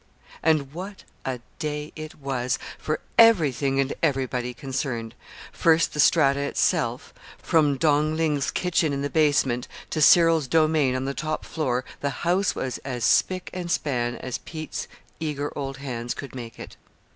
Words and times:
And 0.41 0.73
what 0.73 1.03
a 1.25 1.41
day 1.59 1.91
it 1.95 2.15
was, 2.15 2.57
for 2.79 3.01
everything 3.19 3.79
and 3.79 3.93
everybody 4.01 4.51
concerned! 4.51 5.13
First 5.51 5.93
the 5.93 5.99
Strata 5.99 6.39
itself: 6.39 7.13
from 7.37 7.77
Dong 7.77 8.17
Ling's 8.17 8.49
kitchen 8.49 8.93
in 8.93 9.03
the 9.03 9.11
basement 9.11 9.67
to 9.91 10.01
Cyril's 10.01 10.47
domain 10.47 10.95
on 10.95 11.05
the 11.05 11.13
top 11.13 11.45
floor, 11.45 11.85
the 11.99 12.09
house 12.25 12.55
was 12.55 12.79
as 12.79 13.03
spick 13.03 13.51
and 13.53 13.69
span 13.69 14.15
as 14.15 14.39
Pete's 14.39 14.87
eager 15.19 15.55
old 15.55 15.77
hands 15.77 16.15
could 16.15 16.33
make 16.33 16.57
it. 16.57 16.77